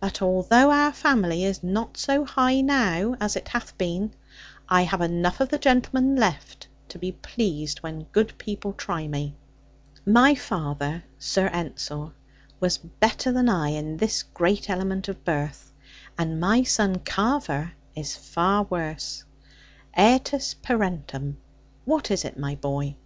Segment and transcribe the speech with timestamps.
[0.00, 4.10] But although our family is not so high now as it hath been,
[4.68, 9.36] I have enough of the gentleman left to be pleased when good people try me.
[10.04, 12.08] My father, Sir Ensor,
[12.58, 15.72] was better than I in this great element of birth,
[16.18, 19.22] and my son Carver is far worse.
[19.96, 21.36] Aetas parentum,
[21.84, 22.96] what is it, my boy?